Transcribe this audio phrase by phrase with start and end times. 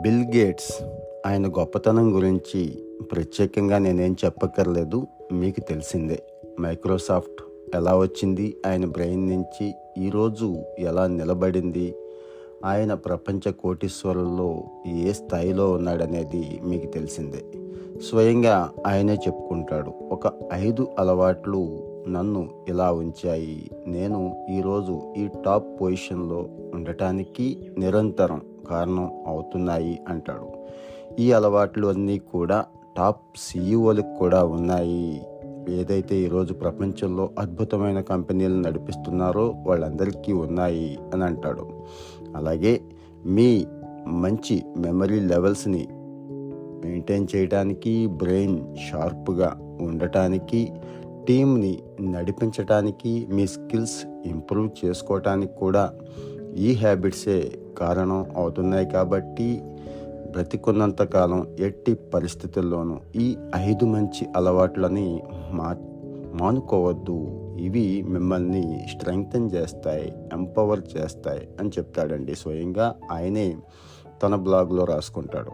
[0.00, 0.84] Bill gates
[1.26, 2.78] ఆయన గొప్పతనం గురించి
[3.12, 6.22] ప్రత్యేకంగా నేనేం చెప్పక్కర్లేదు మీకు తెలిసిందే.
[6.60, 7.42] మైక్రోసాఫ్ట్
[7.76, 11.94] ఎలా వచ్చింది ఆయన బ్రెయిన్ నుంచి ఈరోజు ఎలా నిలబడింది
[12.64, 17.44] ఆయన ప్రపంచ కోటీశ్వరుల్లో ఏ స్థాయిలో ఉన్నాడనేది మీకు తెలిసిందే.
[18.00, 23.70] స్వయంగా ఆయనే చెప్పుకుంటాడు ఒక ఐదు అలవాట్లు నన్ను ఇలా ఉంచాయి.
[23.86, 30.48] నేను ఈరోజు ఈ టాప్ పొజిషన్లో ఉండటానికి నిరంతరం కారణం అవుతున్నాయి అంటాడు.
[31.18, 32.58] ఈ అలవాట్లు అన్నీ కూడా
[32.96, 35.04] టాప్ సీఈఓలకు కూడా ఉన్నాయి.
[35.68, 41.66] ఏదైతే ఈరోజు ప్రపంచంలో అద్భుతమైన కంపెనీలు నడిపిస్తున్నారో వాళ్ళందరికీ ఉన్నాయి అని అంటాడు.
[42.36, 42.74] అలాగే
[43.26, 43.50] మీ
[44.20, 45.82] మంచి మెమరీ లెవెల్స్ని
[46.84, 50.60] మెయింటైన్ చేయడానికి బ్రెయిన్ షార్ప్గా ఉండటానికి
[51.28, 51.72] టీంని
[52.10, 55.84] నడిపించడానికి మీ స్కిల్స్ ఇంప్రూవ్ చేసుకోవటానికి కూడా
[56.56, 59.62] ఈ హ్యాబిట్సే కారణం అవుతున్నాయి కాబట్టి
[60.30, 65.76] బ్రతికున్నంత కాలం ఎట్టి పరిస్థితుల్లోనూ ఈ ఐదు మంచి అలవాట్లని మా
[66.34, 67.46] మానుకోవద్దు.
[67.60, 72.34] ఇవి మిమ్మల్ని స్ట్రెంగ్తన్ చేస్తాయి ఎంపవర్ చేస్తాయి అని చెప్తాడండి.
[72.34, 73.56] స్వయంగా ఆయనే
[74.22, 75.50] తన బ్లాగ్లో రాసుకుంటాడు.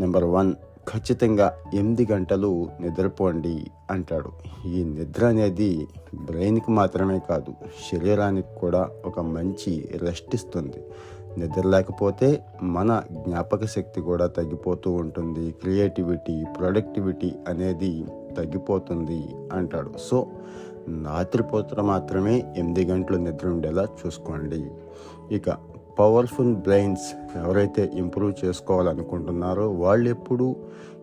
[0.00, 0.54] నెంబర్ వన్
[0.88, 4.30] ఖచ్చితంగా ఎనిమిది గంటలు నిద్రపోండి అంటాడు.
[4.68, 7.52] ఈ నిద్ర అనేది బ్రెయిన్కి మాత్రమే కాదు
[7.90, 10.84] శరీరానికి కూడా ఒక మంచి రెస్ట్ ఇస్తుంది.
[11.38, 15.50] నిద్ర లేకపోతే మన జ్ఞాపక శక్తి కూడా తగ్గిపోతూ ఉంటుంది.
[15.50, 18.04] క్రియేటివిటీ ప్రొడక్టివిటీ అనేది
[18.38, 19.92] తగ్గిపోతుంది అంటాడు.
[19.98, 20.26] సో
[20.88, 24.70] రాత్రిపూట మాత్రమే ఎనిమిది గంటలు నిద్ర ఉండేలా చూసుకోండి.
[25.34, 25.69] ఇక
[26.00, 30.56] పవర్ఫుల్ బ్రెయిన్స్ ఎవరైతే ఇంప్రూవ్ చేసుకోవాలనుకుంటున్నారో వాళ్ళు ఎప్పుడు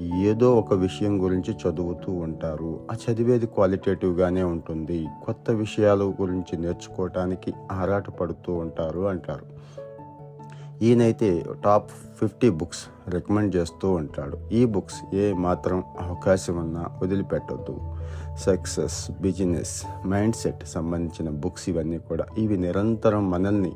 [0.00, 2.80] ఏదో ఒక విషయం గురించి చదువుతూ ఉంటారు.
[2.92, 5.06] ఆ చదివేది క్వాలిటేటివ్గానే ఉంటుంది.
[5.24, 9.46] కొత్త విషయాల గురించి నేర్చుకోవటానికి ఆరాటపడుతూ ఉంటారు అంటారు.
[10.84, 14.38] ఈయనైతే టాప్ ఫిఫ్టీ బుక్స్ రికమెండ్ చేస్తూ ఉంటాడు.
[14.52, 17.80] ఈ బుక్స్ ఏ మాత్రం అవకాశం ఉన్నా వదిలిపెట్టొద్దు.
[18.38, 22.24] సక్సెస్ బిజినెస్ మైండ్ సెట్ సంబంధించిన బుక్స్ ఇవన్నీ కూడా.
[22.38, 23.72] ఇవి నిరంతరం మనల్ని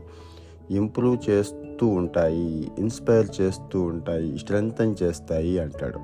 [0.76, 6.00] ఇంప్రూవ్ చేస్తూ ఉంటాయి ఇన్స్పైర్ చేస్తూ ఉంటాయి స్ట్రెంగ్తన్ చేస్తాయి అంటాడు.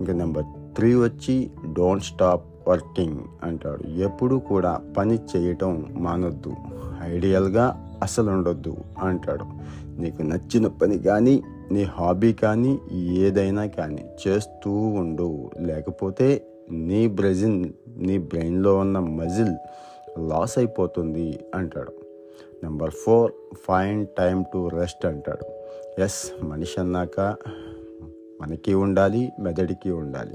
[0.00, 0.44] ఇంకా నెంబర్
[0.76, 3.84] త్రీ వచ్చి డోంట్ స్టాప్ వర్కింగ్ అంటాడు.
[3.98, 6.52] ఎప్పుడు కూడా పని చేయటం మానొద్దు
[7.02, 7.66] ఐడియల్గా
[8.02, 9.46] అసలు ఉండొద్దు అంటాడు.
[10.00, 15.50] నీకు నచ్చిన పని కానీ నీ హాబీ కానీ ఏదైనా కానీ చేస్తూ ఉండు.
[15.60, 16.28] లేకపోతే
[16.88, 17.58] నీ బ్రెజిన్
[17.96, 19.54] నీ బ్రెయిన్లో ఉన్న మజిల్
[20.30, 21.92] లాస్ అయిపోతుంది అంటాడు.
[22.64, 23.32] Number four
[23.68, 25.46] find time to rest అంటాడు.
[26.00, 27.36] ఎస్ మనిషి అన్నాక
[28.40, 30.34] మనకి ఉండాలి మెదడికి ఉండాలి.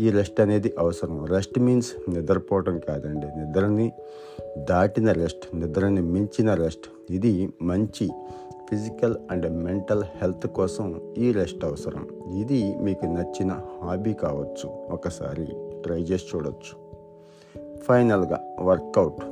[0.00, 1.24] ఈ రెస్ట్ అనేది అవసరం.
[1.24, 3.26] రెస్ట్ మీన్స్ నిద్రపోవటం కాదండి.
[3.26, 3.92] నిద్రని
[4.58, 6.86] దాటిన రెస్ట్ నిద్రని మించిన రెస్ట్.
[7.10, 8.10] ఇది మంచి
[8.70, 12.08] ఫిజికల్ అండ్ మెంటల్ హెల్త్ కోసం ఈ రెస్ట్ అవసరం.
[12.34, 14.68] ఇది మీకు నచ్చిన హాబీ కావచ్చు.
[14.68, 15.46] ఒకసారి
[15.82, 16.90] ట్రై చేసి చూడొచ్చు.
[17.82, 19.29] ఫైనల్గా వర్కౌట్.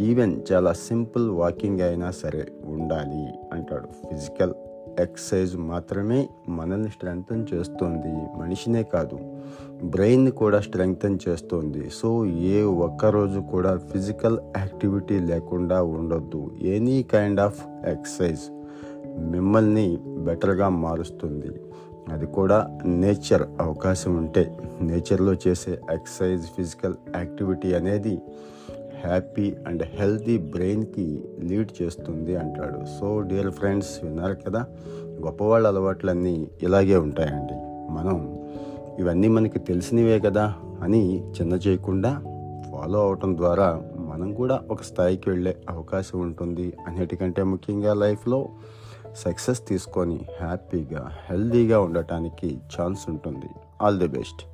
[0.00, 3.86] ఈవెన్ చాలా సింపుల్ వాకింగ్ అయినా సరే ఉండాలి అంటాడు.
[3.86, 4.54] ఫిజికల్
[5.00, 8.38] ఎక్సర్సైజ్ మాత్రమే మనల్ని స్ట్రెంగ్తన్ చేస్తుంది.
[8.38, 9.18] మనిషినే కాదు
[9.84, 11.90] బ్రెయిన్ కూడా స్ట్రెంగ్తన్ చేస్తుంది.
[11.94, 16.50] సో ఏ ఒక్కరోజు కూడా ఫిజికల్ యాక్టివిటీ లేకుండా ఉండొద్దు.
[16.62, 18.40] ఎనీ కైండ్ ఆఫ్ ఎక్సర్సైజ్
[19.20, 21.50] మిమ్మల్ని బెటర్గా మారుస్తుంది.
[22.12, 24.56] అది కూడా నేచర్ అవకాశం ఉంటే.
[24.82, 28.20] నేచర్లో చేసే ఎక్సర్సైజ్ ఫిజికల్ యాక్టివిటీ అనేది
[29.04, 33.00] హ్యాపీ అండ్ హెల్తీ బ్రెయిన్కి లీడ్ చేస్తుంది అంటాడు.
[33.00, 34.66] సో డియర్ ఫ్రెండ్స్ విన్నారు కదా?
[34.98, 37.54] గొప్పవాళ్ళ అలవాట్లన్నీ ఇలాగే ఉంటాయండి.
[37.92, 38.38] మనం
[38.98, 42.22] ఇవన్నీ మనకి తెలిసినవే కదా అని చిన్న చేయకుండా
[42.72, 46.72] ఫాలో అవటం ద్వారా మనం కూడా ఒక స్థాయికి వెళ్ళే అవకాశం ఉంటుంది.
[46.86, 48.48] అన్నిటికంటే ముఖ్యంగా లైఫ్లో
[49.16, 53.50] సక్సెస్ తీసుకొని హ్యాపీగా హెల్తీగా ఉండటానికి ఛాన్స్ ఉంటుంది.
[53.82, 54.51] All the best.